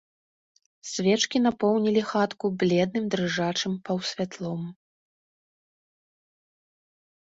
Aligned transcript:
Свечкі 0.91 1.37
напоўнілі 1.47 2.01
хатку 2.13 2.45
бледным 2.65 3.05
дрыжачым 3.13 3.79
паўсвятлом. 3.85 4.67